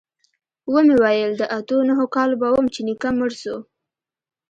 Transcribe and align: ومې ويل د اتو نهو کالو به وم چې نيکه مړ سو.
ومې 0.71 0.95
ويل 1.03 1.31
د 1.37 1.43
اتو 1.57 1.77
نهو 1.89 2.05
کالو 2.15 2.39
به 2.41 2.47
وم 2.53 2.65
چې 2.73 2.79
نيکه 2.87 3.09
مړ 3.19 3.29
سو. 3.41 3.55